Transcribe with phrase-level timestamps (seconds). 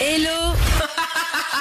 [0.00, 0.54] Hello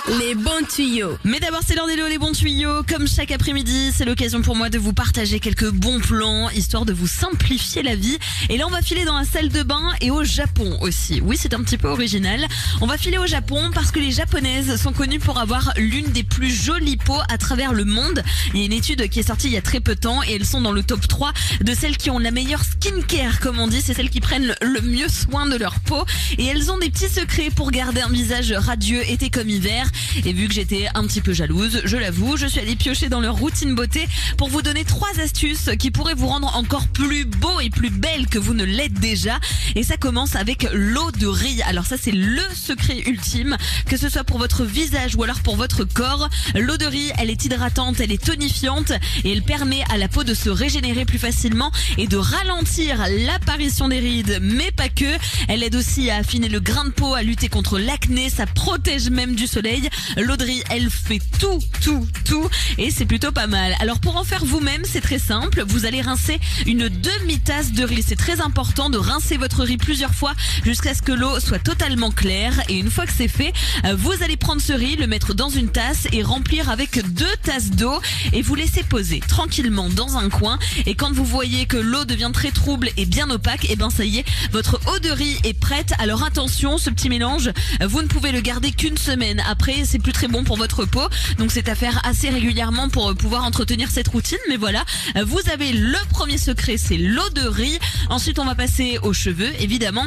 [0.07, 1.17] les bons tuyaux.
[1.25, 2.83] Mais d'abord, c'est l'heure des les bons tuyaux.
[2.88, 6.93] Comme chaque après-midi, c'est l'occasion pour moi de vous partager quelques bons plans, histoire de
[6.93, 8.18] vous simplifier la vie.
[8.50, 11.20] Et là, on va filer dans la salle de bain et au Japon aussi.
[11.21, 12.46] Oui, c'est un petit peu original.
[12.80, 16.23] On va filer au Japon parce que les japonaises sont connues pour avoir l'une des
[16.23, 18.23] plus jolies peaux à travers le monde.
[18.53, 20.23] Il y a une étude qui est sortie il y a très peu de temps
[20.23, 23.59] et elles sont dans le top 3 de celles qui ont la meilleure skincare, comme
[23.59, 23.81] on dit.
[23.81, 26.05] C'est celles qui prennent le mieux soin de leur peau.
[26.37, 29.89] Et elles ont des petits secrets pour garder un visage radieux été comme hiver.
[30.25, 33.19] Et vu que j'étais un petit peu jalouse, je l'avoue, je suis allée piocher dans
[33.19, 37.59] leur routine beauté pour vous donner trois astuces qui pourraient vous rendre encore plus beau
[37.59, 39.39] et plus belle que vous ne l'êtes déjà.
[39.75, 41.61] Et ça commence avec l'eau de riz.
[41.63, 45.55] Alors ça c'est le secret ultime, que ce soit pour votre visage ou alors pour
[45.55, 46.29] votre corps.
[46.55, 48.91] L'eau de riz, elle est hydratante, elle est tonifiante
[49.23, 53.87] et elle permet à la peau de se régénérer plus facilement et de ralentir l'apparition
[53.87, 55.17] des rides, mais pas que.
[55.48, 59.09] Elle aide aussi à affiner le grain de peau, à lutter contre l'acné, ça protège
[59.09, 59.87] même du soleil.
[60.18, 63.76] L'Audry, elle fait tout, tout, tout et c'est plutôt pas mal.
[63.80, 65.64] Alors pour en faire vous-même, c'est très simple.
[65.68, 68.04] Vous allez rincer une demi-tasse de riz.
[68.06, 72.12] C'est très important de rincer votre riz plusieurs fois jusqu'à ce que l'eau soit totalement
[72.12, 72.54] claire.
[72.70, 73.54] Et une fois que c'est fait,
[73.86, 77.36] euh, vous allez prendre ce riz, le mettre dans une tasse et remplir avec deux
[77.44, 78.00] tasses d'eau
[78.34, 80.60] et vous laisser poser tranquillement dans un coin.
[80.86, 83.90] Et quand vous voyez que l'eau devient très trouble et bien opaque, et eh ben
[83.90, 85.94] ça y est, votre eau de riz est prête.
[86.00, 87.52] Alors attention, ce petit mélange,
[87.82, 89.42] vous ne pouvez le garder qu'une semaine.
[89.48, 91.08] Après, c'est plus très bon pour votre peau.
[91.38, 94.38] Donc c'est à faire assez régulièrement pour pouvoir entretenir cette routine.
[94.50, 94.83] Mais voilà,
[95.25, 97.80] vous avez le premier secret, c'est l'eau de riz.
[98.09, 100.05] Ensuite, on va passer aux cheveux, évidemment.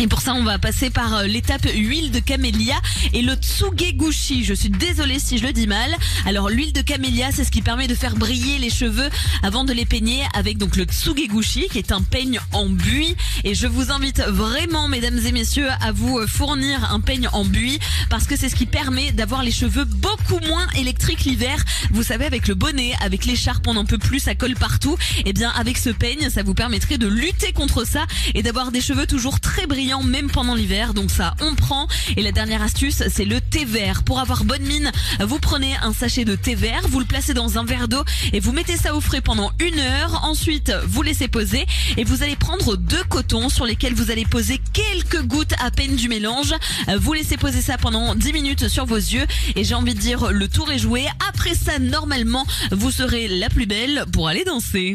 [0.00, 2.74] Et pour ça, on va passer par euh, l'étape huile de camélia
[3.12, 4.44] et le tsugegushi.
[4.44, 5.94] Je suis désolée si je le dis mal.
[6.26, 9.08] Alors, l'huile de camélia, c'est ce qui permet de faire briller les cheveux
[9.44, 13.14] avant de les peigner avec donc le tsugegushi, qui est un peigne en buis.
[13.44, 17.78] Et je vous invite vraiment, mesdames et messieurs, à vous fournir un peigne en buis
[18.10, 21.62] parce que c'est ce qui permet d'avoir les cheveux beaucoup moins électriques l'hiver.
[21.92, 24.96] Vous savez, avec le bonnet, avec l'écharpe, on n'en peut plus, ça colle partout.
[25.18, 28.72] Et eh bien, avec ce peigne, ça vous permettrait de lutter contre ça et d'avoir
[28.72, 30.94] des cheveux toujours très brillants même pendant l'hiver.
[30.94, 31.86] Donc ça, on prend.
[32.16, 34.02] Et la dernière astuce, c'est le thé vert.
[34.02, 34.90] Pour avoir bonne mine,
[35.20, 38.02] vous prenez un sachet de thé vert, vous le placez dans un verre d'eau
[38.32, 40.24] et vous mettez ça au frais pendant une heure.
[40.24, 44.60] Ensuite, vous laissez poser et vous allez prendre deux cotons sur lesquels vous allez poser
[44.72, 46.54] quelques gouttes à peine du mélange.
[46.98, 50.32] Vous laissez poser ça pendant 10 minutes sur vos yeux et j'ai envie de dire
[50.32, 51.06] le tour est joué.
[51.28, 54.92] Après ça, normalement, vous serez la plus belle pour aller danser.